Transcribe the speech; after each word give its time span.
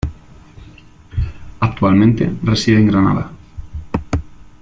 Actualmente 1.59 2.33
reside 2.41 2.77
en 2.79 2.87
Granada. 2.87 3.31